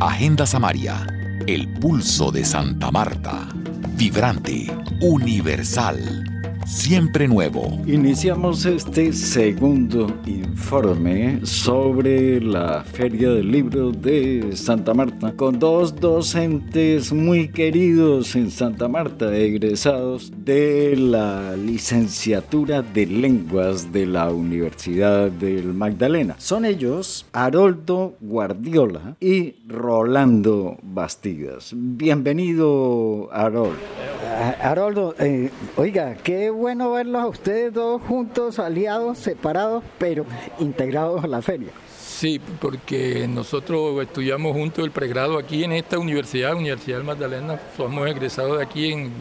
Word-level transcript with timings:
Agenda 0.00 0.46
Samaria, 0.46 1.04
el 1.48 1.66
pulso 1.66 2.30
de 2.30 2.44
Santa 2.44 2.92
Marta, 2.92 3.48
vibrante, 3.96 4.70
universal 5.00 6.37
siempre 6.66 7.28
nuevo. 7.28 7.78
Iniciamos 7.86 8.64
este 8.66 9.12
segundo 9.12 10.12
informe 10.26 11.40
sobre 11.44 12.40
la 12.40 12.82
Feria 12.84 13.30
del 13.30 13.50
Libro 13.50 13.92
de 13.92 14.56
Santa 14.56 14.94
Marta 14.94 15.32
con 15.34 15.58
dos 15.58 15.94
docentes 15.96 17.12
muy 17.12 17.48
queridos 17.48 18.34
en 18.36 18.50
Santa 18.50 18.88
Marta, 18.88 19.34
egresados 19.36 20.32
de 20.44 20.96
la 20.96 21.56
licenciatura 21.56 22.82
de 22.82 23.06
lenguas 23.06 23.92
de 23.92 24.06
la 24.06 24.30
Universidad 24.30 25.30
del 25.30 25.74
Magdalena. 25.74 26.36
Son 26.38 26.64
ellos 26.64 27.26
Haroldo 27.32 28.16
Guardiola 28.20 29.16
y 29.20 29.56
Rolando 29.66 30.78
Bastidas. 30.82 31.72
Bienvenido, 31.74 33.28
Haroldo. 33.32 34.17
Haroldo, 34.38 35.16
eh, 35.18 35.50
oiga, 35.76 36.14
qué 36.14 36.50
bueno 36.50 36.92
verlos 36.92 37.22
a 37.22 37.26
ustedes 37.26 37.72
dos 37.72 38.00
juntos, 38.02 38.60
aliados, 38.60 39.18
separados, 39.18 39.82
pero 39.98 40.24
integrados 40.60 41.24
a 41.24 41.26
la 41.26 41.42
feria. 41.42 41.70
Sí, 41.98 42.40
porque 42.60 43.26
nosotros 43.28 44.00
estudiamos 44.00 44.52
juntos 44.52 44.84
el 44.84 44.92
pregrado 44.92 45.38
aquí 45.38 45.64
en 45.64 45.72
esta 45.72 45.98
universidad, 45.98 46.54
Universidad 46.54 47.02
Magdalena, 47.02 47.60
somos 47.76 48.08
egresados 48.08 48.58
de 48.58 48.64
aquí 48.64 48.92
en, 48.92 49.12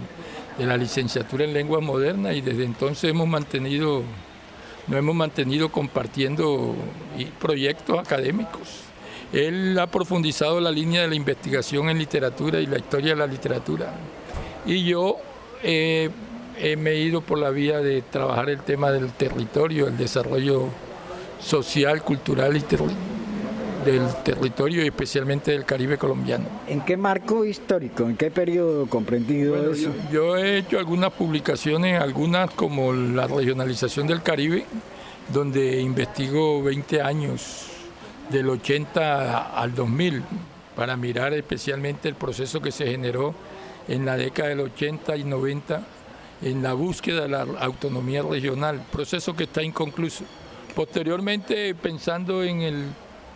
la 0.60 0.78
licenciatura 0.78 1.46
en 1.46 1.54
lenguas 1.54 1.84
modernas 1.84 2.36
y 2.36 2.42
desde 2.42 2.64
entonces 2.64 3.10
hemos 3.10 3.28
mantenido, 3.28 4.04
nos 4.88 5.00
hemos 5.00 5.16
mantenido 5.16 5.72
compartiendo 5.72 6.76
proyectos 7.40 8.00
académicos. 8.00 8.82
Él 9.34 9.78
ha 9.80 9.88
profundizado 9.88 10.60
la 10.60 10.72
línea 10.72 11.02
de 11.02 11.08
la 11.08 11.16
investigación 11.16 11.90
en 11.90 11.98
literatura 11.98 12.60
y 12.60 12.68
la 12.68 12.78
historia 12.78 13.10
de 13.10 13.18
la 13.18 13.28
literatura 13.28 13.94
y 14.68 14.84
yo 14.84 15.18
eh, 15.64 16.10
me 16.78 16.92
he 16.92 17.00
ido 17.00 17.22
por 17.22 17.40
la 17.40 17.50
vía 17.50 17.80
de 17.80 18.02
trabajar 18.02 18.50
el 18.50 18.60
tema 18.60 18.92
del 18.92 19.12
territorio, 19.12 19.88
el 19.88 19.98
desarrollo 19.98 20.66
social, 21.40 22.04
cultural 22.04 22.58
y 22.58 22.62
del 23.86 24.02
territorio 24.24 24.84
y 24.84 24.88
especialmente 24.88 25.52
del 25.52 25.64
Caribe 25.64 25.98
colombiano. 25.98 26.46
¿En 26.68 26.82
qué 26.82 26.98
marco 26.98 27.46
histórico, 27.46 28.04
en 28.04 28.18
qué 28.18 28.30
periodo 28.30 28.88
comprendido 28.88 29.72
eso? 29.72 29.92
Yo, 30.12 30.36
he 30.36 30.58
hecho 30.58 30.78
algunas 30.78 31.14
publicaciones, 31.14 32.02
algunas 32.02 32.52
como 32.52 32.92
la 32.92 33.28
regionalización 33.28 34.08
del 34.08 34.22
Caribe, 34.22 34.66
donde 35.32 35.80
investigo 35.80 36.62
20 36.64 37.02
años, 37.02 37.68
del 38.30 38.50
80 38.50 39.58
al 39.58 39.74
2000, 39.74 40.22
para 40.76 40.98
mirar 40.98 41.34
especialmente 41.34 42.10
el 42.10 42.16
proceso 42.16 42.60
que 42.60 42.72
se 42.72 42.88
generó 42.88 43.34
en 43.88 44.06
la 44.06 44.18
década 44.18 44.50
del 44.50 44.62
80 44.62 45.16
y 45.18 45.24
90 45.24 45.84
en 46.42 46.62
la 46.62 46.74
búsqueda 46.74 47.24
de 47.24 47.30
la 47.30 47.42
autonomía 47.60 48.22
regional, 48.22 48.84
proceso 48.92 49.36
que 49.36 49.46
está 49.46 49.64
inconcluso. 49.64 50.24
Posteriormente, 50.76 51.74
pensando 51.76 52.44
en 52.44 52.62
el 52.62 52.86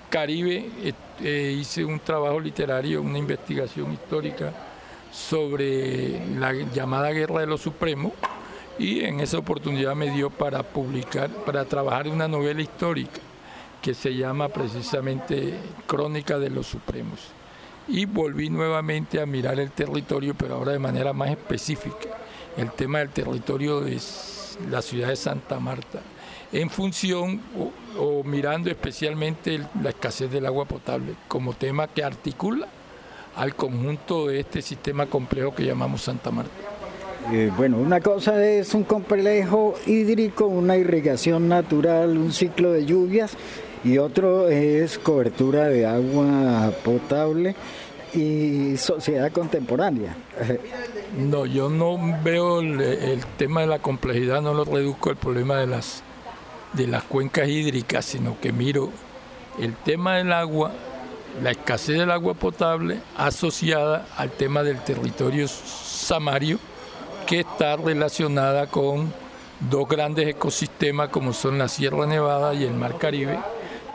Caribe, 0.10 0.70
eh, 0.84 0.94
eh, 1.22 1.58
hice 1.60 1.86
un 1.86 2.00
trabajo 2.00 2.40
literario, 2.40 3.02
una 3.02 3.18
investigación 3.18 3.94
histórica 3.94 4.54
sobre 5.12 6.24
la 6.36 6.54
llamada 6.54 7.12
Guerra 7.12 7.40
de 7.40 7.48
los 7.48 7.62
Supremos 7.62 8.12
y 8.78 9.02
en 9.02 9.20
esa 9.20 9.38
oportunidad 9.38 9.96
me 9.96 10.12
dio 10.12 10.30
para 10.30 10.64
publicar, 10.64 11.30
para 11.30 11.66
trabajar 11.66 12.08
una 12.08 12.28
novela 12.28 12.62
histórica 12.62 13.20
que 13.82 13.94
se 13.94 14.16
llama 14.16 14.50
precisamente 14.50 15.56
Crónica 15.88 16.38
de 16.38 16.50
los 16.50 16.68
Supremos 16.68 17.41
y 17.88 18.06
volví 18.06 18.50
nuevamente 18.50 19.22
a 19.22 19.26
mirar 19.26 19.60
el 19.60 19.72
territorio, 19.72 20.34
pero 20.36 20.56
ahora 20.56 20.72
de 20.72 20.80
manera 20.80 21.14
más 21.14 21.30
específica, 21.32 22.10
el 22.58 22.72
tema 22.72 23.00
del 23.00 23.10
territorio 23.10 23.82
de 23.82 24.00
la 24.70 24.82
ciudad 24.82 25.10
de 25.10 25.16
Santa 25.16 25.60
Marta, 25.60 26.02
en 26.52 26.70
función 26.70 27.42
o, 27.98 28.24
mirando 28.24 28.70
especialmente 28.70 29.62
la 29.82 29.90
escasez 29.90 30.30
del 30.32 30.46
agua 30.46 30.66
potable 30.66 31.16
como 31.28 31.54
tema 31.54 31.88
que 31.88 32.04
articula 32.04 32.68
al 33.36 33.56
conjunto 33.56 34.28
de 34.28 34.42
este 34.42 34.62
sistema 34.62 35.06
complejo 35.06 35.56
que 35.56 35.64
llamamos 35.64 36.02
Santa 36.02 36.32
Marta. 36.32 36.52
Eh, 37.32 37.52
bueno, 37.56 37.78
una 37.78 38.02
cosa 38.02 38.44
es 38.46 38.74
un 38.74 38.84
complejo 38.84 39.76
hídrico, 39.86 40.48
una 40.48 40.76
irrigación 40.76 41.48
natural, 41.48 42.18
un 42.18 42.34
ciclo 42.34 42.72
de 42.72 42.86
lluvias 42.86 43.38
y 43.84 43.98
otro 43.98 44.50
es 44.50 45.00
cobertura 45.00 45.66
de 45.66 45.86
agua 45.86 46.72
potable 46.84 47.56
y 48.14 48.78
sociedad 48.78 49.32
contemporánea. 49.32 50.16
No, 51.18 51.46
yo 51.46 51.70
no 51.70 51.98
veo 52.24 52.62
el, 52.62 53.24
tema 53.38 53.62
de 53.62 53.68
la 53.68 53.80
complejidad, 53.80 54.42
no 54.42 54.54
lo 54.54 54.66
reduzco 54.66 55.10
al 55.10 55.18
problema 55.18 55.58
de 55.58 55.68
las, 55.68 56.04
de 56.74 56.88
las 56.88 57.04
cuencas 57.04 57.48
hídricas, 57.48 58.06
sino 58.06 58.40
que 58.40 58.52
miro 58.52 58.92
el 59.60 59.76
tema 59.76 60.18
del 60.18 60.32
agua, 60.32 60.72
la 61.42 61.52
escasez 61.52 61.98
del 61.98 62.12
agua 62.12 62.34
potable 62.34 63.00
asociada 63.18 64.06
al 64.18 64.32
tema 64.32 64.64
del 64.64 64.80
territorio 64.84 65.48
samario, 65.48 66.60
que 67.26 67.42
está 67.42 67.78
relacionada 67.78 68.68
con 68.68 69.14
dos 69.70 69.88
grandes 69.88 70.28
ecosistemas 70.28 71.10
como 71.10 71.34
son 71.34 71.58
la 71.58 71.68
Sierra 71.68 72.06
Nevada 72.06 72.54
y 72.54 72.64
el 72.64 72.74
Mar 72.74 72.98
Caribe, 72.98 73.40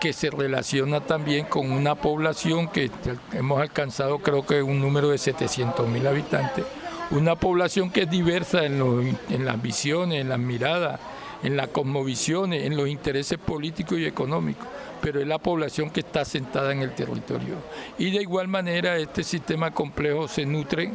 que 0.00 0.12
se 0.12 0.30
relaciona 0.30 1.00
también 1.00 1.46
con 1.46 1.70
una 1.70 1.94
población 1.94 2.68
que 2.68 2.90
hemos 3.32 3.60
alcanzado 3.60 4.18
creo 4.18 4.46
que 4.46 4.62
un 4.62 4.80
número 4.80 5.10
de 5.10 5.18
700 5.18 5.88
mil 5.88 6.06
habitantes, 6.06 6.64
una 7.10 7.36
población 7.36 7.90
que 7.90 8.02
es 8.02 8.10
diversa 8.10 8.64
en, 8.64 9.18
en 9.30 9.44
las 9.44 9.60
visiones, 9.60 10.20
en 10.20 10.28
las 10.28 10.38
miradas, 10.38 11.00
en 11.42 11.56
las 11.56 11.68
cosmovisiones, 11.68 12.64
en 12.64 12.76
los 12.76 12.88
intereses 12.88 13.38
políticos 13.38 13.98
y 13.98 14.06
económicos, 14.06 14.66
pero 15.00 15.20
es 15.20 15.26
la 15.26 15.38
población 15.38 15.90
que 15.90 16.00
está 16.00 16.24
sentada 16.24 16.72
en 16.72 16.82
el 16.82 16.94
territorio. 16.94 17.56
Y 17.98 18.10
de 18.10 18.22
igual 18.22 18.48
manera 18.48 18.96
este 18.96 19.22
sistema 19.22 19.70
complejo 19.70 20.28
se 20.28 20.44
nutre 20.44 20.90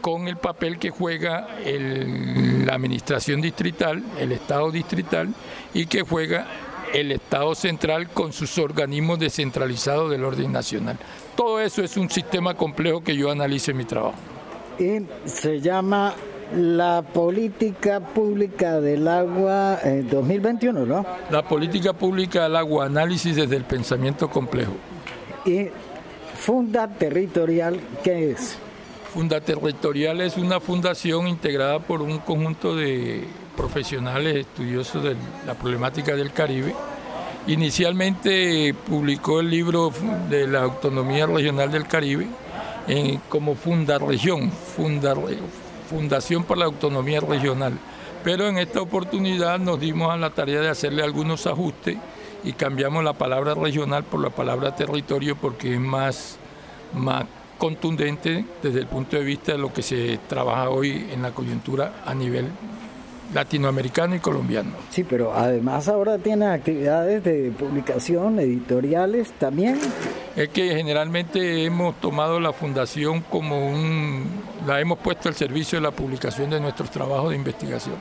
con 0.00 0.28
el 0.28 0.36
papel 0.36 0.78
que 0.78 0.90
juega 0.90 1.48
la 1.64 2.74
administración 2.74 3.40
distrital, 3.40 4.04
el 4.20 4.32
Estado 4.32 4.70
distrital, 4.70 5.34
y 5.74 5.86
que 5.86 6.02
juega 6.02 6.46
el 7.00 7.12
Estado 7.12 7.54
central 7.54 8.08
con 8.08 8.32
sus 8.32 8.56
organismos 8.56 9.18
descentralizados 9.18 10.10
del 10.10 10.24
orden 10.24 10.50
nacional. 10.50 10.96
Todo 11.36 11.60
eso 11.60 11.82
es 11.82 11.98
un 11.98 12.08
sistema 12.08 12.54
complejo 12.54 13.02
que 13.04 13.14
yo 13.14 13.30
analice 13.30 13.72
en 13.72 13.76
mi 13.76 13.84
trabajo. 13.84 14.14
Y 14.78 15.00
se 15.26 15.60
llama 15.60 16.14
la 16.54 17.02
política 17.02 18.00
pública 18.00 18.80
del 18.80 19.08
agua 19.08 19.78
2021, 20.10 20.82
eh, 20.82 20.86
¿no? 20.86 21.06
La 21.30 21.46
política 21.46 21.92
pública 21.92 22.44
del 22.44 22.56
agua, 22.56 22.86
análisis 22.86 23.36
desde 23.36 23.56
el 23.56 23.64
pensamiento 23.64 24.30
complejo. 24.30 24.72
¿Y 25.44 25.68
Funda 26.34 26.88
Territorial 26.88 27.78
qué 28.02 28.30
es? 28.30 28.56
Funda 29.12 29.42
Territorial 29.42 30.22
es 30.22 30.38
una 30.38 30.60
fundación 30.60 31.28
integrada 31.28 31.78
por 31.78 32.00
un 32.00 32.18
conjunto 32.18 32.74
de 32.74 33.24
profesionales 33.56 34.36
estudiosos 34.36 35.02
de 35.02 35.16
la 35.46 35.54
problemática 35.54 36.14
del 36.14 36.32
Caribe. 36.32 36.74
Inicialmente 37.46 38.74
publicó 38.88 39.40
el 39.40 39.50
libro 39.50 39.92
de 40.28 40.46
la 40.46 40.62
autonomía 40.62 41.26
regional 41.26 41.70
del 41.70 41.86
Caribe 41.86 42.26
como 43.28 43.54
Funda 43.54 43.98
Región, 43.98 44.50
Fundación 45.88 46.44
para 46.44 46.60
la 46.60 46.66
Autonomía 46.66 47.20
Regional. 47.20 47.72
Pero 48.22 48.48
en 48.48 48.58
esta 48.58 48.80
oportunidad 48.80 49.58
nos 49.58 49.80
dimos 49.80 50.12
a 50.12 50.16
la 50.16 50.30
tarea 50.30 50.60
de 50.60 50.68
hacerle 50.68 51.02
algunos 51.02 51.46
ajustes 51.46 51.96
y 52.44 52.52
cambiamos 52.52 53.04
la 53.04 53.12
palabra 53.12 53.54
regional 53.54 54.04
por 54.04 54.20
la 54.20 54.30
palabra 54.30 54.74
territorio 54.74 55.36
porque 55.36 55.74
es 55.74 55.80
más, 55.80 56.38
más 56.94 57.24
contundente 57.58 58.44
desde 58.62 58.80
el 58.80 58.86
punto 58.86 59.16
de 59.16 59.24
vista 59.24 59.52
de 59.52 59.58
lo 59.58 59.72
que 59.72 59.82
se 59.82 60.18
trabaja 60.28 60.70
hoy 60.70 61.08
en 61.12 61.22
la 61.22 61.30
coyuntura 61.30 62.02
a 62.04 62.14
nivel 62.14 62.46
latinoamericano 63.34 64.14
y 64.14 64.20
colombiano. 64.20 64.70
Sí, 64.90 65.04
pero 65.04 65.34
además 65.34 65.88
ahora 65.88 66.18
tiene 66.18 66.46
actividades 66.46 67.22
de 67.24 67.52
publicación, 67.58 68.38
editoriales 68.38 69.32
también. 69.32 69.78
Es 70.36 70.48
que 70.50 70.74
generalmente 70.74 71.64
hemos 71.64 71.94
tomado 72.00 72.40
la 72.40 72.52
fundación 72.52 73.22
como 73.22 73.70
un, 73.70 74.24
la 74.66 74.80
hemos 74.80 74.98
puesto 74.98 75.28
al 75.28 75.34
servicio 75.34 75.78
de 75.78 75.82
la 75.82 75.90
publicación 75.90 76.50
de 76.50 76.60
nuestros 76.60 76.90
trabajos 76.90 77.30
de 77.30 77.36
investigación. 77.36 77.96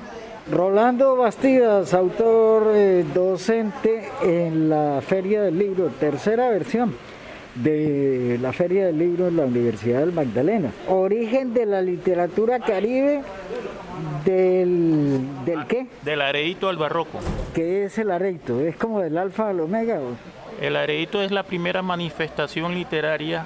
Rolando 0.52 1.16
Bastidas, 1.16 1.94
autor 1.94 2.72
eh, 2.76 3.04
docente 3.14 4.10
en 4.22 4.70
la 4.70 5.02
Feria 5.02 5.42
del 5.42 5.58
Libro, 5.58 5.88
tercera 6.00 6.50
versión 6.50 6.96
de 7.56 8.38
la 8.42 8.54
Feria 8.54 8.86
del 8.86 9.00
Libro 9.00 9.28
en 9.28 9.38
la 9.38 9.46
Universidad 9.46 10.02
del 10.02 10.12
Magdalena. 10.12 10.72
Origen 10.88 11.54
de 11.54 11.66
la 11.66 11.82
literatura 11.82 12.60
caribe 12.60 13.22
del, 14.24 15.22
¿del 15.46 15.66
qué? 15.68 15.88
Del 16.04 16.22
areito 16.22 16.70
al 16.70 16.78
barroco. 16.78 17.20
¿Qué 17.54 17.86
es 17.86 17.98
el 17.98 18.12
areito? 18.12 18.60
¿Es 18.62 18.76
como 18.76 19.00
del 19.02 19.18
alfa 19.18 19.50
al 19.50 19.60
omega? 19.60 20.00
El 20.62 20.76
areito 20.76 21.22
es 21.22 21.32
la 21.32 21.44
primera 21.44 21.82
manifestación 21.82 22.74
literaria 22.74 23.46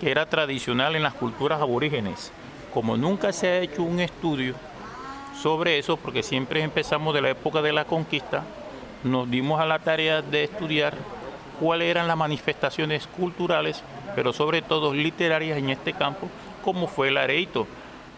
que 0.00 0.10
era 0.10 0.26
tradicional 0.26 0.96
en 0.96 1.02
las 1.02 1.14
culturas 1.14 1.60
aborígenes. 1.60 2.32
Como 2.72 2.96
nunca 2.96 3.32
se 3.32 3.48
ha 3.48 3.60
hecho 3.60 3.82
un 3.82 4.00
estudio 4.00 4.54
sobre 5.40 5.78
eso, 5.78 5.96
porque 5.96 6.22
siempre 6.22 6.62
empezamos 6.62 7.14
de 7.14 7.22
la 7.22 7.30
época 7.30 7.62
de 7.62 7.72
la 7.72 7.84
conquista, 7.84 8.44
nos 9.04 9.30
dimos 9.30 9.60
a 9.60 9.66
la 9.66 9.78
tarea 9.78 10.22
de 10.22 10.44
estudiar 10.44 10.94
cuáles 11.60 11.88
eran 11.88 12.08
las 12.08 12.16
manifestaciones 12.16 13.06
culturales, 13.06 13.82
pero 14.14 14.32
sobre 14.32 14.62
todo 14.62 14.92
literarias 14.92 15.58
en 15.58 15.70
este 15.70 15.92
campo, 15.92 16.28
como 16.64 16.86
fue 16.86 17.08
el 17.08 17.16
areito. 17.16 17.66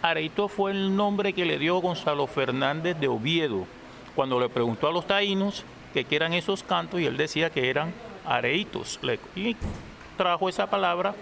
Areito 0.01 0.49
fue 0.49 0.71
el 0.71 0.95
nombre 0.95 1.33
que 1.33 1.45
le 1.45 1.59
dio 1.59 1.81
Gonzalo 1.81 2.27
Fernández 2.27 2.99
de 2.99 3.09
Oviedo, 3.09 3.67
cuando 4.15 4.39
le 4.39 4.49
preguntó 4.49 4.89
a 4.89 4.93
los 4.93 5.07
taínos 5.07 5.65
qué 5.93 6.07
eran 6.11 6.33
esos 6.33 6.63
cantos 6.63 7.01
y 7.01 7.07
él 7.07 7.17
decía 7.17 7.51
que 7.51 7.69
eran 7.69 7.93
areitos. 8.25 9.01
Y 9.35 9.57
trajo 10.17 10.49
esa 10.49 10.69
palabra, 10.71 11.15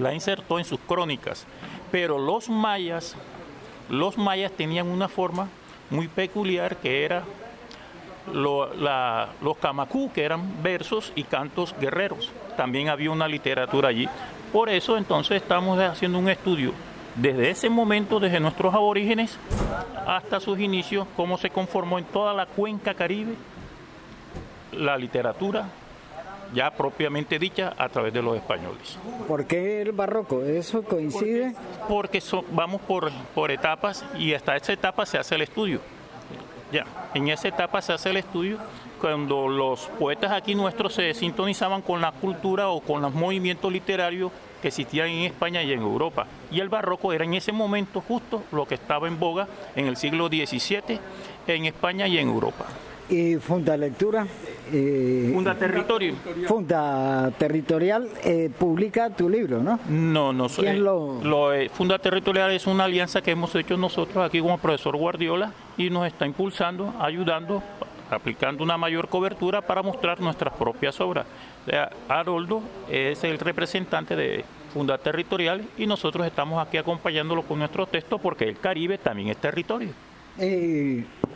la 0.00 0.12
insertó 0.12 0.58
en 0.58 0.64
sus 0.64 0.80
crónicas. 0.80 1.46
Pero 1.92 2.18
los 2.18 2.48
mayas, 2.48 3.14
los 3.88 4.18
mayas 4.18 4.50
tenían 4.52 4.88
una 4.88 5.08
forma 5.08 5.48
muy 5.90 6.08
peculiar 6.08 6.76
que 6.78 7.04
era 7.04 7.22
los 8.32 9.58
camacú, 9.60 10.10
que 10.12 10.24
eran 10.24 10.62
versos 10.62 11.12
y 11.14 11.22
cantos 11.22 11.74
guerreros. 11.78 12.32
También 12.56 12.88
había 12.88 13.12
una 13.12 13.28
literatura 13.28 13.90
allí. 13.90 14.08
Por 14.52 14.68
eso 14.68 14.96
entonces 14.96 15.42
estamos 15.42 15.78
haciendo 15.78 16.18
un 16.18 16.28
estudio 16.28 16.72
desde 17.14 17.50
ese 17.50 17.70
momento, 17.70 18.20
desde 18.20 18.40
nuestros 18.40 18.74
aborígenes 18.74 19.38
hasta 20.06 20.40
sus 20.40 20.58
inicios, 20.58 21.06
cómo 21.16 21.38
se 21.38 21.50
conformó 21.50 21.98
en 21.98 22.04
toda 22.04 22.34
la 22.34 22.46
cuenca 22.46 22.94
caribe 22.94 23.34
la 24.72 24.96
literatura 24.96 25.68
ya 26.52 26.70
propiamente 26.70 27.38
dicha 27.38 27.72
a 27.76 27.88
través 27.88 28.12
de 28.12 28.22
los 28.22 28.36
españoles. 28.36 28.98
¿Por 29.26 29.46
qué 29.46 29.82
el 29.82 29.92
barroco? 29.92 30.42
¿Eso 30.42 30.82
coincide? 30.82 31.54
Porque, 31.88 32.22
vamos 32.52 32.80
por, 32.82 33.10
por 33.34 33.50
etapas 33.50 34.04
y 34.18 34.34
hasta 34.34 34.56
esa 34.56 34.72
etapa 34.72 35.04
se 35.06 35.18
hace 35.18 35.34
el 35.34 35.42
estudio. 35.42 35.80
Ya, 36.72 36.84
en 37.14 37.28
esa 37.28 37.48
etapa 37.48 37.80
se 37.82 37.92
hace 37.92 38.10
el 38.10 38.18
estudio 38.18 38.58
cuando 39.04 39.48
los 39.48 39.80
poetas 39.98 40.32
aquí 40.32 40.54
nuestros 40.54 40.94
se 40.94 41.12
sintonizaban 41.12 41.82
con 41.82 42.00
la 42.00 42.10
cultura 42.10 42.70
o 42.70 42.80
con 42.80 43.02
los 43.02 43.12
movimientos 43.12 43.70
literarios 43.70 44.32
que 44.62 44.68
existían 44.68 45.08
en 45.08 45.24
España 45.24 45.62
y 45.62 45.72
en 45.74 45.82
Europa. 45.82 46.26
Y 46.50 46.58
el 46.60 46.70
barroco 46.70 47.12
era 47.12 47.22
en 47.22 47.34
ese 47.34 47.52
momento 47.52 48.00
justo 48.00 48.44
lo 48.50 48.64
que 48.64 48.76
estaba 48.76 49.06
en 49.06 49.20
boga 49.20 49.46
en 49.76 49.88
el 49.88 49.98
siglo 49.98 50.28
XVII 50.28 50.98
en 51.46 51.66
España 51.66 52.08
y 52.08 52.16
en 52.16 52.28
Europa. 52.28 52.64
¿Y 53.10 53.36
Funda 53.36 53.76
Lectura? 53.76 54.26
Eh, 54.72 55.30
Funda 55.34 55.54
Territorio. 55.54 56.14
Funda 56.46 57.30
Territorial 57.36 58.08
eh, 58.24 58.48
publica 58.58 59.10
tu 59.10 59.28
libro, 59.28 59.62
¿no? 59.62 59.80
No, 59.86 60.32
no 60.32 60.48
soy. 60.48 60.64
¿Quién 60.64 60.82
lo... 60.82 61.52
Eh, 61.52 61.68
Funda 61.68 61.98
Territorial 61.98 62.52
es 62.52 62.66
una 62.66 62.84
alianza 62.84 63.20
que 63.20 63.32
hemos 63.32 63.54
hecho 63.54 63.76
nosotros 63.76 64.24
aquí 64.24 64.40
como 64.40 64.56
profesor 64.56 64.96
Guardiola 64.96 65.52
y 65.76 65.90
nos 65.90 66.06
está 66.06 66.24
impulsando, 66.24 66.94
ayudando, 66.98 67.62
aplicando 68.14 68.62
una 68.62 68.76
mayor 68.76 69.08
cobertura 69.08 69.60
para 69.60 69.82
mostrar 69.82 70.20
nuestras 70.20 70.54
propias 70.54 71.00
obras. 71.00 71.26
Haroldo 72.08 72.62
es 72.90 73.22
el 73.24 73.38
representante 73.38 74.16
de 74.16 74.44
Funda 74.72 74.98
Territorial 74.98 75.64
y 75.78 75.86
nosotros 75.86 76.26
estamos 76.26 76.64
aquí 76.64 76.76
acompañándolo 76.76 77.42
con 77.42 77.58
nuestro 77.58 77.86
texto 77.86 78.18
porque 78.18 78.44
el 78.44 78.58
Caribe 78.58 78.98
también 78.98 79.28
es 79.28 79.36
territorio. 79.36 79.90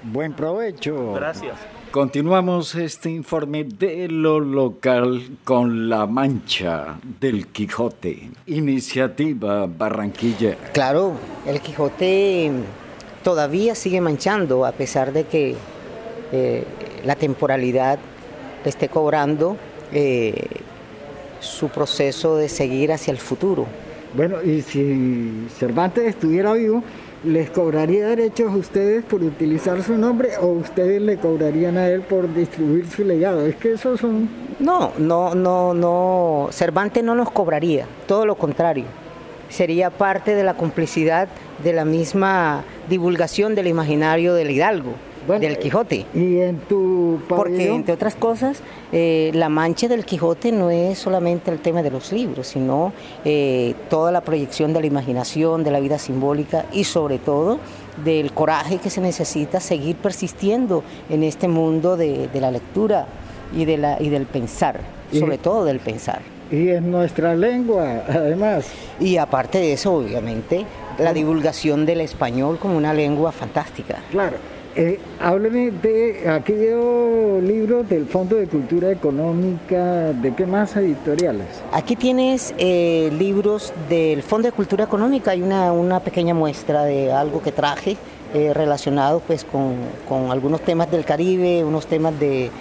buen 0.03 0.33
provecho. 0.33 1.13
Gracias. 1.15 1.57
Continuamos 1.91 2.75
este 2.75 3.09
informe 3.09 3.65
de 3.65 4.09
lo 4.09 4.41
local 4.41 5.39
con 5.43 5.89
La 5.89 6.07
Mancha 6.07 6.99
del 7.19 7.47
Quijote, 7.47 8.31
iniciativa 8.47 9.67
Barranquilla. 9.67 10.57
Claro, 10.75 11.15
el 11.47 11.61
Quijote 11.63 12.53
todavía 13.25 13.75
sigue 13.75 14.03
manchando 14.03 14.67
a 14.67 14.73
pesar 14.73 15.13
de 15.13 15.25
que 15.25 15.57
eh, 16.33 16.65
la 17.05 17.17
temporalidad 17.17 17.99
le 18.63 18.71
esté 18.71 18.89
cobrando 18.89 19.57
eh, 19.93 20.35
su 21.41 21.69
proceso 21.69 22.37
de 22.37 22.49
seguir 22.49 22.93
hacia 22.93 23.13
el 23.13 23.19
futuro. 23.19 23.67
Bueno, 24.15 24.43
y 24.43 24.63
si 24.63 25.47
Cervantes 25.59 26.07
estuviera 26.07 26.53
vivo, 26.55 26.83
¿les 27.25 27.51
cobraría 27.51 28.09
derechos 28.09 28.53
a 28.53 28.57
ustedes 28.57 29.05
por 29.05 29.23
utilizar 29.23 29.83
su 29.83 29.97
nombre 29.97 30.31
o 30.41 30.47
ustedes 30.47 31.01
le 31.01 31.17
cobrarían 31.19 31.77
a 31.77 31.89
él 31.89 32.03
por 32.03 32.33
distribuir 32.35 32.89
su 32.89 33.05
legado? 33.05 33.47
Es 33.47 33.57
que 33.57 33.73
esos 33.73 34.01
son... 34.01 34.29
No, 34.59 34.93
no, 34.99 35.35
no, 35.35 35.75
no. 35.75 36.49
Cervantes 36.51 37.05
no 37.05 37.15
nos 37.15 37.31
cobraría, 37.31 37.87
todo 38.07 38.27
lo 38.27 38.35
contrario. 38.35 38.87
Sería 39.49 39.91
parte 39.91 40.35
de 40.35 40.45
la 40.45 40.55
complicidad 40.55 41.29
de 41.63 41.73
la 41.73 41.85
misma 41.85 42.65
divulgación 42.89 43.55
del 43.55 43.69
imaginario 43.69 44.35
del 44.35 44.51
Hidalgo 44.51 44.95
del 45.37 45.59
Quijote. 45.59 46.07
¿Y 46.15 46.39
en 46.39 46.59
tu 46.61 47.21
Porque, 47.29 47.75
entre 47.75 47.95
otras 47.95 48.15
cosas, 48.15 48.63
eh, 48.93 49.31
la 49.35 49.49
mancha 49.49 49.89
del 49.89 50.05
Quijote 50.05 50.53
no 50.53 50.71
es 50.71 50.99
solamente 50.99 51.51
el 51.51 51.59
tema 51.59 51.83
de 51.83 51.91
los 51.91 52.13
libros, 52.13 52.49
sino 52.49 52.93
eh, 53.25 53.75
toda 53.91 54.11
la 54.11 54.23
proyección 54.23 54.73
de 54.73 54.81
la 54.81 54.87
imaginación, 54.87 55.65
de 55.65 55.71
la 55.71 55.81
vida 55.81 55.99
simbólica 55.99 56.65
y 56.73 56.85
sobre 56.85 57.19
todo 57.19 57.59
del 58.05 58.33
coraje 58.33 58.79
que 58.79 58.91
se 58.91 59.01
necesita 59.01 59.61
seguir 59.61 59.97
persistiendo 59.97 60.83
en 61.11 61.23
este 61.23 61.49
mundo 61.49 61.97
de, 61.97 62.29
la 62.35 62.51
lectura 62.51 63.07
y, 63.55 63.65
de 63.65 63.77
la, 63.77 64.01
y 64.01 64.09
del 64.09 64.27
pensar, 64.27 64.81
sobre 65.13 65.39
todo 65.39 65.65
del 65.65 65.81
pensar. 65.81 66.21
Y 66.51 66.71
en 66.71 66.91
nuestra 66.91 67.35
lengua, 67.35 68.05
además. 68.09 68.67
Y 69.01 69.17
aparte 69.17 69.59
de 69.59 69.75
eso, 69.75 69.95
obviamente, 69.95 70.65
la 70.99 71.13
divulgación 71.13 71.85
del 71.85 72.01
español 72.01 72.59
como 72.59 72.77
una 72.77 72.95
lengua 72.95 73.33
fantástica. 73.33 73.99
Claro. 74.11 74.37
Eh, 74.81 75.01
hábleme 75.19 75.73
de, 75.73 76.29
aquí 76.31 76.53
veo 76.53 77.41
libros 77.41 77.89
del 77.89 78.07
Fondo 78.07 78.37
de 78.37 78.47
Cultura 78.47 78.93
Económica, 78.93 80.13
¿de 80.13 80.33
qué 80.37 80.47
más 80.47 80.77
editoriales? 80.77 81.49
Aquí 81.73 81.97
tienes 81.97 82.55
eh, 82.59 83.11
libros 83.19 83.73
del 83.89 84.23
Fondo 84.23 84.47
de 84.47 84.53
Cultura 84.53 84.85
Económica, 84.85 85.33
hay 85.33 85.43
una, 85.43 85.99
pequeña 85.99 86.33
muestra 86.33 86.85
de 86.85 87.13
algo 87.13 87.43
que 87.43 87.51
traje 87.51 87.97
eh, 88.35 88.55
relacionado 88.55 89.19
pues 89.19 89.45
con, 89.45 90.31
algunos 90.31 90.61
temas 90.61 90.89
del 90.93 91.05
Caribe, 91.05 91.65
unos 91.65 91.89
temas 91.89 92.17
de, 92.21 92.53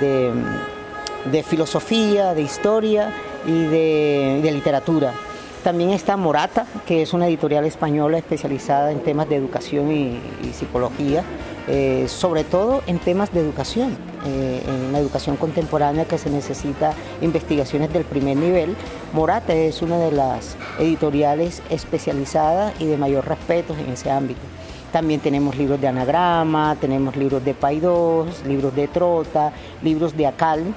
de, 0.00 1.42
filosofía, 1.42 2.32
de 2.32 2.40
historia 2.40 3.10
y 3.46 3.66
de 3.66 4.50
literatura. 4.50 5.12
También 5.66 5.90
está 5.90 6.16
Morata, 6.16 6.64
que 6.86 7.02
es 7.02 7.12
una 7.12 7.26
editorial 7.26 7.64
española 7.64 8.18
especializada 8.18 8.92
en 8.92 9.00
temas 9.00 9.28
de 9.28 9.34
educación 9.34 9.90
y, 9.90 10.20
psicología, 10.52 11.24
eh, 11.68 12.06
sobre 12.08 12.44
todo 12.44 12.82
en 12.86 12.98
temas 12.98 13.32
de 13.32 13.40
educación, 13.40 13.96
eh, 14.24 14.62
en 14.66 14.92
la 14.92 14.98
educación 14.98 15.36
contemporánea 15.36 16.04
que 16.04 16.18
se 16.18 16.30
necesita 16.30 16.92
investigaciones 17.20 17.92
del 17.92 18.04
primer 18.04 18.36
nivel. 18.36 18.76
Morata 19.12 19.54
es 19.54 19.82
una 19.82 19.98
de 19.98 20.12
las 20.12 20.56
editoriales 20.78 21.62
especializadas 21.70 22.72
y 22.80 22.86
de 22.86 22.96
mayor 22.96 23.26
respeto 23.26 23.74
en 23.74 23.92
ese 23.92 24.10
ámbito. 24.10 24.40
También 24.92 25.20
tenemos 25.20 25.56
libros 25.56 25.80
de 25.80 25.88
anagrama, 25.88 26.76
tenemos 26.80 27.16
libros 27.16 27.44
de 27.44 27.54
Paidós, 27.54 28.44
libros 28.46 28.74
de 28.74 28.88
Trota, 28.88 29.52
libros 29.82 30.16
de 30.16 30.26
Acal, 30.26 30.74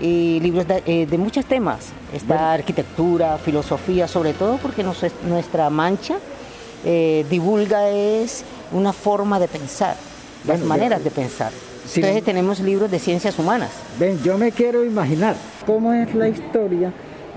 y 0.00 0.40
libros 0.40 0.66
de, 0.66 0.82
eh, 0.86 1.18
muchos 1.18 1.46
temas. 1.46 1.88
Está 2.12 2.52
arquitectura, 2.52 3.38
filosofía, 3.38 4.08
sobre 4.08 4.32
todo 4.32 4.58
porque 4.58 4.84
nuestra 4.84 5.70
mancha 5.70 6.16
eh, 6.84 7.24
divulga 7.30 7.88
es 7.88 8.44
una 8.72 8.92
forma 8.92 9.38
de 9.38 9.48
pensar, 9.48 9.96
las 10.46 10.60
maneras 10.60 11.02
de 11.02 11.10
pensar. 11.10 11.52
Entonces 11.94 12.24
tenemos 12.24 12.60
libros 12.60 12.90
de 12.90 12.98
ciencias 12.98 13.38
humanas. 13.38 13.70
Ven, 13.98 14.20
yo 14.22 14.36
me 14.38 14.52
quiero 14.52 14.84
imaginar 14.84 15.36
cómo 15.64 15.92
es 15.92 16.14
la 16.14 16.28
historia 16.28 16.92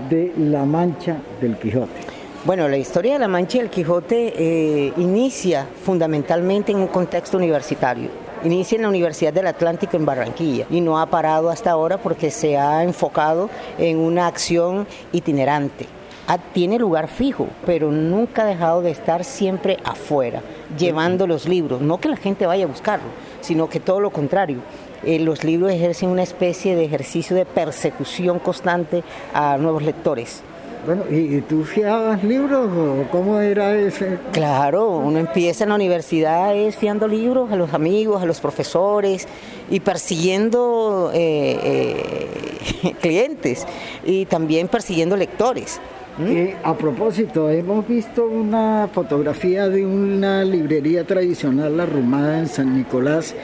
de 0.08 0.32
la 0.36 0.64
mancha 0.64 1.18
del 1.40 1.56
Quijote. 1.56 2.00
Bueno, 2.44 2.68
la 2.68 2.78
historia 2.78 3.14
de 3.14 3.18
la 3.18 3.28
mancha 3.28 3.58
del 3.58 3.68
Quijote 3.68 4.32
eh, 4.36 4.92
inicia 4.96 5.66
fundamentalmente 5.84 6.72
en 6.72 6.78
un 6.78 6.86
contexto 6.88 7.36
universitario. 7.36 8.08
Inicia 8.42 8.76
en 8.76 8.82
la 8.82 8.88
Universidad 8.88 9.34
del 9.34 9.46
Atlántico 9.46 9.98
en 9.98 10.06
Barranquilla 10.06 10.64
y 10.70 10.80
no 10.80 10.98
ha 10.98 11.06
parado 11.06 11.50
hasta 11.50 11.70
ahora 11.70 11.98
porque 11.98 12.30
se 12.30 12.56
ha 12.56 12.82
enfocado 12.82 13.50
en 13.78 13.98
una 13.98 14.26
acción 14.26 14.86
itinerante. 15.12 15.99
Ah, 16.32 16.38
tiene 16.38 16.78
lugar 16.78 17.08
fijo, 17.08 17.48
pero 17.66 17.90
nunca 17.90 18.42
ha 18.42 18.46
dejado 18.46 18.82
de 18.82 18.92
estar 18.92 19.24
siempre 19.24 19.78
afuera, 19.82 20.42
llevando 20.78 21.26
los 21.26 21.48
libros. 21.48 21.80
No 21.80 21.98
que 21.98 22.08
la 22.08 22.16
gente 22.16 22.46
vaya 22.46 22.66
a 22.66 22.68
buscarlo, 22.68 23.08
sino 23.40 23.68
que 23.68 23.80
todo 23.80 23.98
lo 23.98 24.10
contrario. 24.10 24.58
Eh, 25.02 25.18
los 25.18 25.42
libros 25.42 25.72
ejercen 25.72 26.08
una 26.08 26.22
especie 26.22 26.76
de 26.76 26.84
ejercicio 26.84 27.34
de 27.34 27.46
persecución 27.46 28.38
constante 28.38 29.02
a 29.34 29.56
nuevos 29.56 29.82
lectores 29.82 30.42
Bueno, 30.86 31.02
¿y 31.10 31.40
tú 31.40 31.64
fiabas 31.64 32.22
libros 32.22 32.70
o 32.78 33.10
cómo 33.10 33.40
era 33.40 33.74
ese? 33.74 34.16
Claro, 34.30 34.98
uno 34.98 35.18
empieza 35.18 35.64
en 35.64 35.70
la 35.70 35.74
universidad 35.74 36.54
es 36.54 36.76
fiando 36.76 37.08
libros 37.08 37.50
a 37.50 37.56
los 37.56 37.74
amigos, 37.74 38.22
a 38.22 38.26
los 38.26 38.40
profesores 38.40 39.26
y 39.68 39.80
persiguiendo 39.80 41.10
eh, 41.12 41.58
eh, 41.64 42.94
clientes 43.00 43.66
y 44.04 44.26
también 44.26 44.68
persiguiendo 44.68 45.16
lectores. 45.16 45.80
¿Mm? 46.18 46.48
a 46.64 46.76
propósito, 46.76 47.48
hemos 47.50 47.86
visto 47.86 48.26
una 48.26 48.88
fotografía 48.92 49.68
de 49.68 49.86
una 49.86 50.44
librería 50.44 51.04
tradicional 51.04 51.78
arrumada 51.80 52.38
en 52.38 52.48
San 52.48 52.76
Nicolás. 52.76 53.34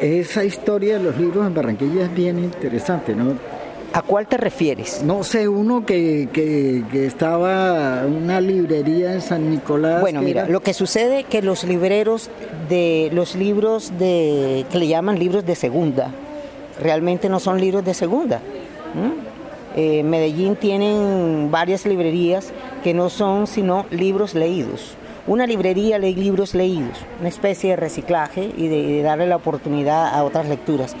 Esa 0.00 0.44
historia 0.44 0.98
de 0.98 1.04
los 1.04 1.16
libros 1.16 1.46
en 1.46 1.54
Barranquilla 1.54 2.04
es 2.04 2.14
bien 2.14 2.38
interesante, 2.38 3.14
¿no? 3.14 3.34
¿A 3.92 4.02
cuál 4.02 4.26
te 4.26 4.36
refieres? 4.36 5.04
No 5.04 5.22
sé, 5.22 5.46
uno 5.46 5.86
que, 5.86 6.28
que, 6.32 7.06
estaba 7.06 8.04
una 8.04 8.40
librería 8.40 9.12
en 9.12 9.20
San 9.20 9.48
Nicolás. 9.48 10.00
Bueno, 10.00 10.20
mira, 10.20 10.48
lo 10.48 10.60
que 10.62 10.74
sucede 10.74 11.20
es 11.20 11.26
que 11.26 11.42
los 11.42 11.62
libreros 11.62 12.28
de 12.68 13.10
los 13.12 13.36
libros 13.36 13.96
de 13.96 14.66
que 14.72 14.78
le 14.80 14.88
llaman 14.88 15.20
libros 15.20 15.46
de 15.46 15.54
segunda, 15.54 16.10
realmente 16.82 17.28
no 17.28 17.38
son 17.38 17.60
libros 17.60 17.84
de 17.84 17.94
segunda. 17.94 18.40
Eh, 19.76 20.02
Medellín 20.04 20.56
tienen 20.56 21.50
varias 21.50 21.84
librerías 21.84 22.52
que 22.82 22.94
no 22.94 23.10
son 23.10 23.46
sino 23.46 23.86
libros 23.90 24.34
leídos. 24.34 24.96
Una 25.26 25.46
librería 25.46 25.98
lee 25.98 26.14
libros 26.14 26.54
leídos, 26.54 26.98
una 27.18 27.30
especie 27.30 27.70
de 27.70 27.76
reciclaje 27.76 28.50
y 28.56 28.68
de 28.68 29.02
darle 29.02 29.26
la 29.26 29.36
oportunidad 29.36 30.14
a 30.14 30.22
otras 30.22 30.46
lecturas. 30.48 30.94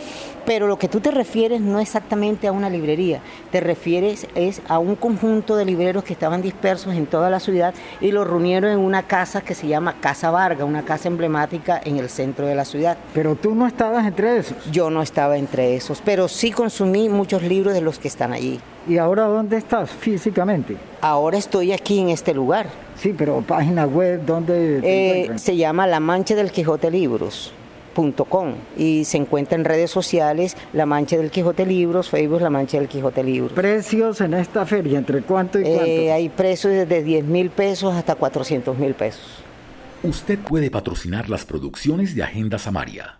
Pero 0.46 0.66
lo 0.66 0.78
que 0.78 0.88
tú 0.88 1.00
te 1.00 1.10
refieres 1.10 1.60
no 1.60 1.80
exactamente 1.80 2.46
a 2.46 2.52
una 2.52 2.68
librería, 2.68 3.20
te 3.50 3.60
refieres 3.60 4.26
es 4.34 4.60
a 4.68 4.78
un 4.78 4.94
conjunto 4.94 5.56
de 5.56 5.64
libreros 5.64 6.04
que 6.04 6.12
estaban 6.12 6.42
dispersos 6.42 6.94
en 6.94 7.06
toda 7.06 7.30
la 7.30 7.40
ciudad 7.40 7.72
y 8.00 8.12
los 8.12 8.26
reunieron 8.26 8.70
en 8.70 8.78
una 8.78 9.04
casa 9.04 9.40
que 9.40 9.54
se 9.54 9.66
llama 9.66 9.94
Casa 10.00 10.30
Varga, 10.30 10.64
una 10.64 10.84
casa 10.84 11.08
emblemática 11.08 11.80
en 11.82 11.96
el 11.96 12.10
centro 12.10 12.46
de 12.46 12.54
la 12.54 12.64
ciudad. 12.64 12.98
Pero 13.14 13.36
tú 13.36 13.54
no 13.54 13.66
estabas 13.66 14.06
entre 14.06 14.38
esos. 14.38 14.70
Yo 14.70 14.90
no 14.90 15.02
estaba 15.02 15.38
entre 15.38 15.76
esos, 15.76 16.02
pero 16.04 16.28
sí 16.28 16.50
consumí 16.50 17.08
muchos 17.08 17.42
libros 17.42 17.72
de 17.72 17.80
los 17.80 17.98
que 17.98 18.08
están 18.08 18.32
allí. 18.32 18.60
¿Y 18.86 18.98
ahora 18.98 19.24
dónde 19.24 19.56
estás 19.56 19.90
físicamente? 19.90 20.76
Ahora 21.00 21.38
estoy 21.38 21.72
aquí 21.72 22.00
en 22.00 22.10
este 22.10 22.34
lugar. 22.34 22.66
Sí, 22.96 23.14
pero 23.16 23.40
página 23.40 23.86
web, 23.86 24.26
¿dónde? 24.26 24.80
Eh, 24.82 25.30
se 25.36 25.56
llama 25.56 25.86
La 25.86 26.00
Mancha 26.00 26.34
del 26.34 26.50
Quijote 26.50 26.90
Libros 26.90 27.52
y 28.76 29.04
se 29.04 29.16
encuentra 29.16 29.56
en 29.56 29.64
redes 29.64 29.90
sociales 29.90 30.56
La 30.72 30.86
Mancha 30.86 31.16
del 31.16 31.30
Quijote 31.30 31.64
Libros, 31.64 32.10
Facebook 32.10 32.40
La 32.40 32.50
Mancha 32.50 32.78
del 32.78 32.88
Quijote 32.88 33.22
Libros. 33.22 33.52
¿Precios 33.52 34.20
en 34.20 34.34
esta 34.34 34.66
feria? 34.66 34.98
¿Entre 34.98 35.22
cuánto 35.22 35.58
y 35.58 35.62
cuánto? 35.62 35.84
Eh, 35.84 36.12
hay 36.12 36.28
precios 36.28 36.72
desde 36.72 37.02
10 37.02 37.24
mil 37.24 37.50
pesos 37.50 37.94
hasta 37.94 38.14
400 38.14 38.76
mil 38.78 38.94
pesos. 38.94 39.44
Usted 40.02 40.38
puede 40.38 40.70
patrocinar 40.70 41.30
las 41.30 41.44
producciones 41.44 42.14
de 42.14 42.22
Agenda 42.22 42.58
Samaria. 42.58 43.18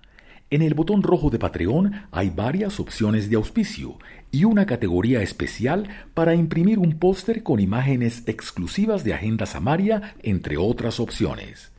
En 0.51 0.61
el 0.61 0.75
botón 0.75 1.03
rojo 1.03 1.31
de 1.31 1.39
Patreon 1.39 2.07
hay 2.13 2.31
varias 2.31 2.79
opciones 2.79 3.31
de 3.31 3.37
auspicio 3.37 3.99
y 4.31 4.45
una 4.45 4.67
categoría 4.67 5.23
especial 5.23 5.89
para 6.13 6.35
imprimir 6.35 6.79
un 6.79 6.99
póster 6.99 7.43
con 7.43 7.61
imágenes 7.61 8.23
exclusivas 8.27 9.03
de 9.05 9.15
Agenda 9.15 9.47
Samaria, 9.47 10.15
entre 10.23 10.57
otras 10.57 11.01
opciones 11.01 11.74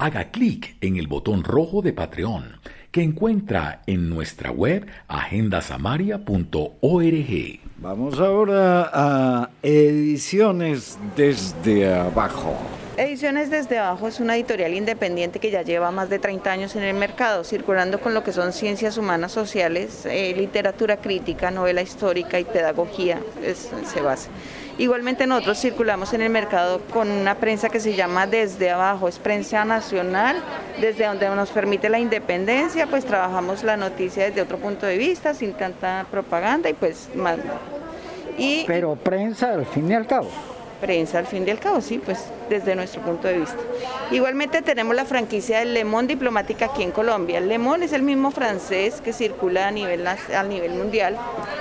haga 0.00 0.30
clic 0.30 0.76
en 0.80 0.96
el 0.96 1.06
botón 1.06 1.44
rojo 1.44 1.82
de 1.82 1.92
Patreon 1.92 2.58
que 2.90 3.02
encuentra 3.02 3.82
en 3.86 4.08
nuestra 4.08 4.50
web 4.50 4.86
agendasamaria.org. 5.06 7.60
Vamos 7.76 8.18
ahora 8.18 8.90
a 8.92 9.50
Ediciones 9.62 10.98
desde 11.14 11.92
abajo. 11.92 12.56
Ediciones 12.96 13.50
desde 13.50 13.78
abajo 13.78 14.08
es 14.08 14.20
una 14.20 14.36
editorial 14.36 14.74
independiente 14.74 15.38
que 15.38 15.50
ya 15.50 15.62
lleva 15.62 15.90
más 15.90 16.10
de 16.10 16.18
30 16.18 16.50
años 16.50 16.76
en 16.76 16.82
el 16.82 16.96
mercado, 16.96 17.44
circulando 17.44 18.00
con 18.00 18.12
lo 18.12 18.24
que 18.24 18.32
son 18.32 18.52
ciencias 18.52 18.98
humanas 18.98 19.32
sociales, 19.32 20.04
eh, 20.06 20.34
literatura 20.36 20.96
crítica, 20.96 21.50
novela 21.50 21.82
histórica 21.82 22.40
y 22.40 22.44
pedagogía, 22.44 23.20
se 23.54 24.00
basa. 24.00 24.30
Igualmente 24.80 25.26
nosotros 25.26 25.60
circulamos 25.60 26.14
en 26.14 26.22
el 26.22 26.30
mercado 26.30 26.80
con 26.90 27.10
una 27.10 27.34
prensa 27.34 27.68
que 27.68 27.80
se 27.80 27.94
llama 27.94 28.26
Desde 28.26 28.70
Abajo, 28.70 29.08
es 29.08 29.18
prensa 29.18 29.62
nacional, 29.66 30.42
desde 30.80 31.04
donde 31.04 31.28
nos 31.28 31.50
permite 31.50 31.90
la 31.90 31.98
independencia, 31.98 32.86
pues 32.86 33.04
trabajamos 33.04 33.62
la 33.62 33.76
noticia 33.76 34.24
desde 34.24 34.40
otro 34.40 34.56
punto 34.56 34.86
de 34.86 34.96
vista, 34.96 35.34
sin 35.34 35.52
tanta 35.52 36.06
propaganda 36.10 36.70
y 36.70 36.72
pues 36.72 37.10
más. 37.14 37.36
Pero 38.66 38.96
prensa 38.96 39.52
al 39.52 39.66
fin 39.66 39.90
y 39.90 39.94
al 39.94 40.06
cabo 40.06 40.30
prensa 40.80 41.18
al 41.18 41.26
fin 41.26 41.46
y 41.46 41.50
al 41.50 41.58
cabo, 41.58 41.80
sí, 41.80 41.98
pues 41.98 42.24
desde 42.48 42.74
nuestro 42.74 43.02
punto 43.02 43.28
de 43.28 43.38
vista. 43.38 43.58
Igualmente 44.10 44.62
tenemos 44.62 44.96
la 44.96 45.04
franquicia 45.04 45.58
del 45.60 45.74
Lemón 45.74 46.06
Diplomática 46.06 46.66
aquí 46.66 46.82
en 46.82 46.90
Colombia. 46.90 47.38
El 47.38 47.48
Lemón 47.48 47.82
es 47.82 47.92
el 47.92 48.02
mismo 48.02 48.30
francés 48.30 49.00
que 49.00 49.12
circula 49.12 49.68
a 49.68 49.70
nivel, 49.70 50.06
a 50.06 50.42
nivel 50.42 50.72
mundial, 50.72 51.16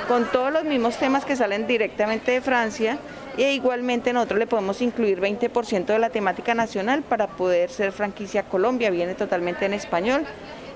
con 0.08 0.26
todos 0.32 0.52
los 0.52 0.64
mismos 0.64 0.98
temas 0.98 1.26
que 1.26 1.36
salen 1.36 1.68
directamente 1.68 2.32
de 2.32 2.42
Francia. 2.42 2.98
E 3.38 3.54
igualmente 3.54 4.12
nosotros 4.12 4.40
le 4.40 4.48
podemos 4.48 4.82
incluir 4.82 5.22
20% 5.22 5.86
de 5.86 6.00
la 6.00 6.10
temática 6.10 6.56
nacional 6.56 7.04
para 7.04 7.28
poder 7.28 7.70
ser 7.70 7.92
franquicia 7.92 8.44
Colombia, 8.44 8.90
viene 8.90 9.16
totalmente 9.16 9.66
en 9.66 9.74
español 9.74 10.26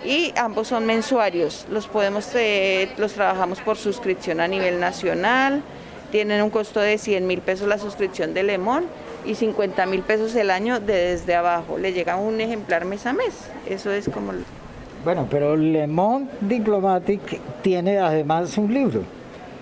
y 0.05 0.33
ambos 0.35 0.67
son 0.67 0.85
mensuarios. 0.85 1.65
Los 1.69 1.87
podemos, 1.87 2.29
eh, 2.35 2.89
los 2.97 3.13
trabajamos 3.13 3.61
por 3.61 3.77
suscripción 3.77 4.39
a 4.39 4.47
nivel 4.47 4.79
nacional, 4.79 5.63
tienen 6.13 6.43
un 6.43 6.51
costo 6.51 6.79
de 6.79 6.99
100 6.99 7.25
mil 7.25 7.41
pesos 7.41 7.67
la 7.67 7.79
suscripción 7.79 8.35
de 8.35 8.43
Lemón 8.43 8.83
y 9.25 9.33
50 9.33 9.87
mil 9.87 10.03
pesos 10.03 10.35
el 10.35 10.51
año 10.51 10.79
de 10.79 10.93
desde 10.93 11.33
abajo. 11.33 11.79
Le 11.79 11.91
llega 11.91 12.17
un 12.17 12.39
ejemplar 12.39 12.85
mes 12.85 13.07
a 13.07 13.13
mes. 13.13 13.33
Eso 13.67 13.91
es 13.91 14.07
como... 14.09 14.31
Bueno, 15.03 15.27
pero 15.27 15.55
Lemón 15.55 16.29
Diplomatic 16.39 17.39
tiene 17.63 17.97
además 17.97 18.55
un 18.59 18.71
libro 18.71 19.01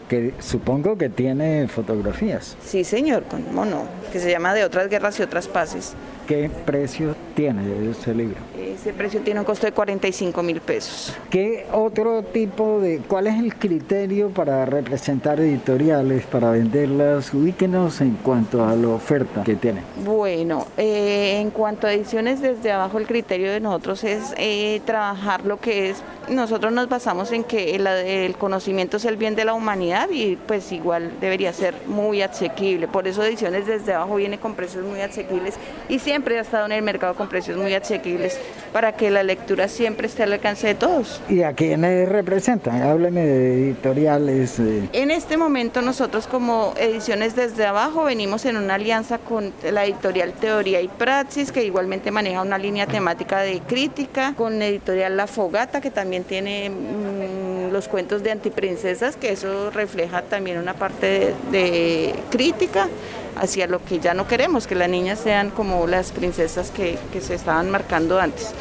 que 0.09 0.33
supongo 0.39 0.97
que 0.97 1.07
tiene 1.07 1.69
fotografías. 1.69 2.57
Sí, 2.65 2.83
señor, 2.83 3.23
con 3.23 3.55
mono, 3.55 3.85
que 4.11 4.19
se 4.19 4.29
llama 4.29 4.53
De 4.53 4.65
otras 4.65 4.89
guerras 4.89 5.17
y 5.21 5.23
otras 5.23 5.47
paces. 5.47 5.93
¿Qué 6.27 6.49
precio 6.65 7.15
tiene 7.35 7.89
ese 7.89 8.13
libro? 8.13 8.37
Ese 8.57 8.93
precio 8.93 9.21
tiene 9.21 9.39
un 9.39 9.45
costo 9.45 9.65
de 9.65 9.73
45 9.73 10.43
mil 10.43 10.61
pesos. 10.61 11.13
¿Qué 11.29 11.65
otro 11.71 12.23
tipo 12.23 12.79
de, 12.79 12.99
cuál 12.99 13.27
es 13.27 13.37
el 13.37 13.55
criterio 13.55 14.29
para 14.29 14.65
representar 14.65 15.39
editoriales, 15.39 16.25
para 16.25 16.51
venderlas? 16.51 17.33
Ubíquenos 17.33 18.01
en 18.01 18.15
cuanto 18.15 18.65
a 18.65 18.75
la 18.75 18.89
oferta 18.89 19.43
que 19.43 19.55
tiene. 19.55 19.81
Bueno, 20.03 20.67
eh, 20.77 21.39
en 21.41 21.51
cuanto 21.51 21.87
a 21.87 21.93
ediciones, 21.93 22.41
desde 22.41 22.71
abajo 22.71 22.97
el 22.97 23.07
criterio 23.07 23.51
de 23.51 23.59
nosotros 23.59 24.03
es 24.03 24.33
eh, 24.37 24.81
trabajar 24.85 25.45
lo 25.45 25.59
que 25.59 25.89
es, 25.89 25.97
nosotros 26.29 26.71
nos 26.71 26.89
basamos 26.89 27.31
en 27.31 27.43
que 27.43 27.75
el, 27.75 27.87
el 27.87 28.35
conocimiento 28.35 28.97
es 28.97 29.05
el 29.05 29.17
bien 29.17 29.35
de 29.35 29.45
la 29.45 29.53
humanidad 29.53 30.09
y 30.11 30.35
pues 30.35 30.71
igual 30.71 31.11
debería 31.19 31.53
ser 31.53 31.75
muy 31.87 32.21
asequible. 32.21 32.87
Por 32.87 33.07
eso 33.07 33.23
ediciones 33.23 33.67
desde 33.67 33.93
abajo 33.93 34.15
viene 34.15 34.39
con 34.39 34.55
precios 34.55 34.85
muy 34.85 35.01
asequibles 35.01 35.55
y 35.89 35.99
siempre 35.99 36.37
ha 36.37 36.41
estado 36.41 36.65
en 36.65 36.73
el 36.73 36.81
mercado 36.81 37.15
con 37.15 37.27
precios 37.27 37.57
muy 37.57 37.73
asequibles 37.73 38.39
para 38.73 38.93
que 38.93 39.09
la 39.09 39.23
lectura 39.23 39.67
siempre 39.67 40.07
esté 40.07 40.23
al 40.23 40.33
alcance 40.33 40.67
de 40.67 40.75
todos. 40.75 41.21
¿Y 41.29 41.43
a 41.43 41.53
quiénes 41.53 42.07
representan? 42.09 42.81
Hábleme 42.81 43.21
de 43.21 43.67
editoriales. 43.67 44.59
En 44.59 45.11
este 45.11 45.37
momento 45.37 45.81
nosotros 45.81 46.27
como 46.27 46.73
Ediciones 46.77 47.35
desde 47.35 47.65
abajo 47.65 48.03
venimos 48.03 48.45
en 48.45 48.57
una 48.57 48.75
alianza 48.75 49.17
con 49.17 49.53
la 49.63 49.85
editorial 49.85 50.33
Teoría 50.33 50.81
y 50.81 50.87
Praxis, 50.87 51.51
que 51.51 51.63
igualmente 51.63 52.11
maneja 52.11 52.41
una 52.41 52.57
línea 52.57 52.87
temática 52.87 53.39
de 53.39 53.59
crítica, 53.61 54.33
con 54.35 54.61
editorial 54.61 55.15
La 55.17 55.27
Fogata, 55.27 55.81
que 55.81 55.91
también 55.91 56.10
tiene 56.19 56.69
mm, 56.69 57.71
los 57.71 57.87
cuentos 57.87 58.23
de 58.23 58.31
antiprincesas, 58.31 59.15
que 59.15 59.31
eso 59.31 59.71
refleja 59.71 60.21
también 60.21 60.57
una 60.57 60.73
parte 60.73 61.33
de 61.51 62.13
crítica 62.29 62.87
hacia 63.35 63.67
lo 63.67 63.83
que 63.83 63.99
ya 63.99 64.13
no 64.13 64.27
queremos, 64.27 64.67
que 64.67 64.75
las 64.75 64.89
niñas 64.89 65.19
sean 65.19 65.49
como 65.49 65.87
las 65.87 66.11
princesas 66.11 66.71
que, 66.71 66.97
se 67.19 67.35
estaban 67.35 67.69
marcando 67.69 68.19
antes. 68.19 68.51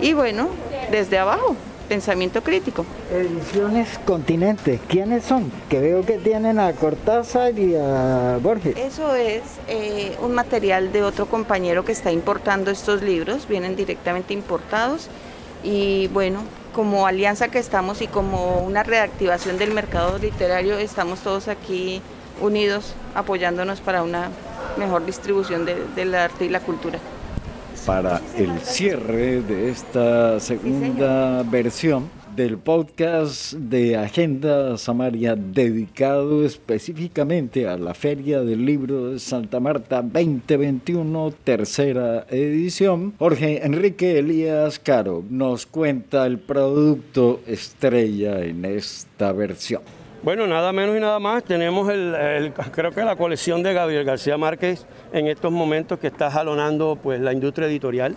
Y 0.00 0.12
bueno, 0.14 0.48
desde 0.90 1.18
abajo, 1.18 1.56
pensamiento 1.88 2.42
crítico. 2.42 2.86
Ediciones 3.12 3.98
Continente, 4.04 4.78
¿quiénes 4.88 5.24
son? 5.24 5.50
Que 5.68 5.80
veo 5.80 6.06
que 6.06 6.18
tienen 6.18 6.58
a 6.58 6.72
Cortázar 6.72 7.58
y 7.58 7.74
a 7.74 8.38
Borges. 8.40 8.76
Eso 8.76 9.14
es 9.14 9.42
eh, 9.68 10.16
un 10.22 10.32
material 10.32 10.92
de 10.92 11.02
otro 11.02 11.26
compañero 11.26 11.84
que 11.84 11.92
está 11.92 12.12
importando 12.12 12.70
estos 12.70 13.02
libros, 13.02 13.48
vienen 13.48 13.76
directamente 13.76 14.32
importados 14.32 15.08
y 15.62 16.08
bueno, 16.08 16.40
como 16.72 17.06
alianza 17.06 17.48
que 17.48 17.58
estamos 17.58 18.02
y 18.02 18.06
como 18.06 18.58
una 18.58 18.82
reactivación 18.82 19.58
del 19.58 19.72
mercado 19.72 20.18
literario, 20.18 20.78
estamos 20.78 21.20
todos 21.20 21.48
aquí 21.48 22.02
unidos 22.40 22.94
apoyándonos 23.14 23.80
para 23.80 24.02
una 24.02 24.30
mejor 24.76 25.04
distribución 25.04 25.64
del 25.64 26.14
arte 26.14 26.46
y 26.46 26.48
la 26.48 26.60
cultura. 26.60 26.98
Para 27.86 28.20
el 28.36 28.60
cierre 28.60 29.40
de 29.42 29.70
esta 29.70 30.38
segunda 30.38 31.42
versión 31.42 32.10
del 32.36 32.58
podcast 32.58 33.52
de 33.54 33.96
Agenda 33.96 34.76
Samaria 34.78 35.34
dedicado 35.36 36.44
específicamente 36.44 37.66
a 37.66 37.76
la 37.76 37.94
Feria 37.94 38.40
del 38.42 38.64
Libro 38.64 39.10
de 39.10 39.18
Santa 39.18 39.60
Marta 39.60 40.02
2021, 40.02 41.32
tercera 41.44 42.26
edición. 42.30 43.14
Jorge 43.18 43.64
Enrique 43.64 44.18
Elías 44.18 44.78
Caro 44.78 45.24
nos 45.28 45.66
cuenta 45.66 46.26
el 46.26 46.38
producto 46.38 47.40
estrella 47.46 48.40
en 48.40 48.64
esta 48.64 49.32
versión. 49.32 49.82
Bueno, 50.22 50.46
nada 50.46 50.72
menos 50.72 50.96
y 50.96 51.00
nada 51.00 51.18
más, 51.18 51.42
tenemos 51.44 51.88
el, 51.88 52.52
creo 52.72 52.92
que 52.92 53.02
la 53.02 53.16
colección 53.16 53.62
de 53.62 53.72
Gabriel 53.72 54.04
García 54.04 54.36
Márquez 54.36 54.86
en 55.12 55.26
estos 55.26 55.50
momentos 55.50 55.98
que 55.98 56.08
está 56.08 56.30
jalonando 56.30 56.98
pues 57.02 57.20
la 57.20 57.32
industria 57.32 57.66
editorial. 57.68 58.16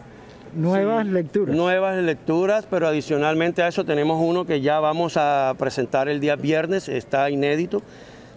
Nuevas 0.56 1.08
lecturas. 1.08 1.56
Nuevas 1.56 1.98
lecturas, 1.98 2.68
pero 2.70 2.88
adicionalmente 2.88 3.64
a 3.64 3.68
eso 3.68 3.86
tenemos 3.86 4.22
uno 4.22 4.46
que 4.46 4.62
ya 4.62 4.80
vamos 4.80 5.18
a 5.18 5.56
presentar 5.58 6.08
el 6.08 6.20
día 6.20 6.36
viernes, 6.36 6.90
está 6.90 7.30
inédito, 7.30 7.82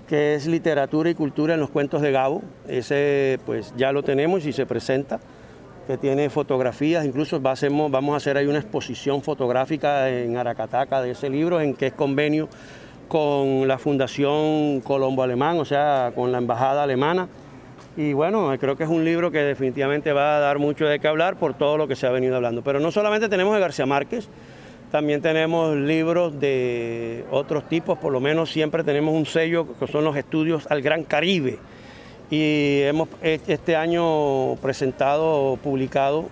que 0.08 0.34
es 0.34 0.46
literatura 0.46 1.10
y 1.10 1.14
cultura 1.14 1.54
en 1.54 1.60
los 1.60 1.68
cuentos 1.68 2.00
de 2.00 2.12
Gabo. 2.12 2.42
Ese 2.68 3.38
pues 3.44 3.74
ya 3.76 3.92
lo 3.92 4.02
tenemos 4.02 4.46
y 4.46 4.52
se 4.52 4.64
presenta, 4.64 5.20
que 5.86 5.98
tiene 5.98 6.30
fotografías, 6.30 7.04
incluso 7.04 7.40
vamos 7.40 8.14
a 8.14 8.16
hacer 8.16 8.36
ahí 8.36 8.46
una 8.46 8.58
exposición 8.58 9.22
fotográfica 9.22 10.08
en 10.08 10.36
Aracataca 10.36 11.02
de 11.02 11.10
ese 11.10 11.28
libro, 11.28 11.60
en 11.60 11.74
que 11.74 11.88
es 11.88 11.92
convenio 11.92 12.48
con 13.08 13.68
la 13.68 13.78
Fundación 13.78 14.80
Colombo 14.80 15.22
Alemán, 15.22 15.58
o 15.60 15.64
sea, 15.64 16.12
con 16.14 16.32
la 16.32 16.38
Embajada 16.38 16.82
Alemana 16.82 17.28
y 17.96 18.12
bueno, 18.12 18.54
creo 18.60 18.76
que 18.76 18.84
es 18.84 18.90
un 18.90 19.04
libro 19.04 19.30
que 19.30 19.38
definitivamente 19.38 20.12
va 20.12 20.36
a 20.36 20.40
dar 20.40 20.58
mucho 20.58 20.86
de 20.86 21.00
qué 21.00 21.08
hablar 21.08 21.36
por 21.36 21.54
todo 21.54 21.78
lo 21.78 21.88
que 21.88 21.96
se 21.96 22.06
ha 22.06 22.10
venido 22.10 22.36
hablando. 22.36 22.62
Pero 22.62 22.78
no 22.78 22.90
solamente 22.90 23.28
tenemos 23.28 23.54
de 23.54 23.60
García 23.60 23.86
Márquez, 23.86 24.28
también 24.92 25.22
tenemos 25.22 25.74
libros 25.74 26.38
de 26.38 27.24
otros 27.30 27.68
tipos, 27.68 27.98
por 27.98 28.12
lo 28.12 28.20
menos 28.20 28.50
siempre 28.52 28.84
tenemos 28.84 29.14
un 29.14 29.24
sello 29.24 29.66
que 29.78 29.86
son 29.86 30.04
los 30.04 30.16
estudios 30.16 30.66
al 30.70 30.82
Gran 30.82 31.04
Caribe. 31.04 31.58
Y 32.30 32.80
hemos 32.82 33.08
este 33.22 33.76
año 33.76 34.56
presentado, 34.56 35.56
publicado 35.62 36.26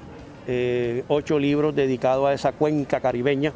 eh, 0.47 1.05
ocho 1.09 1.39
libros 1.39 1.75
dedicados 1.75 2.29
a 2.29 2.35
esa 2.35 2.53
cuenca 2.53 3.01
caribeña 3.01 3.53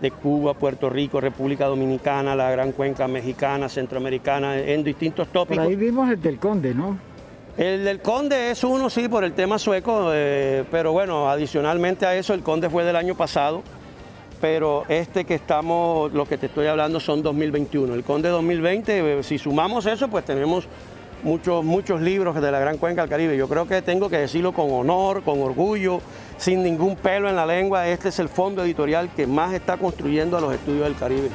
de 0.00 0.10
Cuba, 0.10 0.54
Puerto 0.54 0.88
Rico, 0.88 1.20
República 1.20 1.66
Dominicana, 1.66 2.34
la 2.34 2.50
gran 2.50 2.72
cuenca 2.72 3.06
mexicana, 3.06 3.68
centroamericana, 3.68 4.58
en 4.58 4.82
distintos 4.82 5.28
tópicos. 5.28 5.66
ahí 5.66 5.76
vimos 5.76 6.10
el 6.10 6.22
del 6.22 6.38
Conde, 6.38 6.74
¿no? 6.74 6.96
El 7.60 7.84
del 7.84 8.00
Conde 8.00 8.52
es 8.52 8.64
uno, 8.64 8.88
sí, 8.88 9.06
por 9.06 9.22
el 9.22 9.34
tema 9.34 9.58
sueco, 9.58 10.12
eh, 10.14 10.64
pero 10.70 10.92
bueno, 10.92 11.28
adicionalmente 11.28 12.06
a 12.06 12.16
eso, 12.16 12.32
el 12.32 12.42
Conde 12.42 12.70
fue 12.70 12.84
del 12.84 12.96
año 12.96 13.14
pasado, 13.14 13.62
pero 14.40 14.84
este 14.88 15.26
que 15.26 15.34
estamos, 15.34 16.10
lo 16.14 16.24
que 16.24 16.38
te 16.38 16.46
estoy 16.46 16.68
hablando 16.68 17.00
son 17.00 17.22
2021. 17.22 17.92
El 17.92 18.02
Conde 18.02 18.30
2020, 18.30 19.18
eh, 19.18 19.22
si 19.22 19.36
sumamos 19.36 19.84
eso, 19.84 20.08
pues 20.08 20.24
tenemos 20.24 20.68
muchos, 21.22 21.62
muchos 21.62 22.00
libros 22.00 22.34
de 22.40 22.50
la 22.50 22.60
Gran 22.60 22.78
Cuenca 22.78 23.02
del 23.02 23.10
Caribe. 23.10 23.36
Yo 23.36 23.46
creo 23.46 23.68
que 23.68 23.82
tengo 23.82 24.08
que 24.08 24.16
decirlo 24.16 24.52
con 24.52 24.72
honor, 24.72 25.22
con 25.22 25.42
orgullo, 25.42 26.00
sin 26.38 26.62
ningún 26.62 26.96
pelo 26.96 27.28
en 27.28 27.36
la 27.36 27.44
lengua. 27.44 27.86
Este 27.88 28.08
es 28.08 28.18
el 28.20 28.30
fondo 28.30 28.64
editorial 28.64 29.10
que 29.14 29.26
más 29.26 29.52
está 29.52 29.76
construyendo 29.76 30.38
a 30.38 30.40
los 30.40 30.54
estudios 30.54 30.84
del 30.84 30.96
Caribe. 30.96 31.28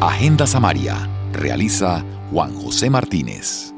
Agenda 0.00 0.46
Samaria 0.46 0.96
Realiza 1.32 2.04
Juan 2.30 2.54
José 2.54 2.90
Martínez. 2.90 3.69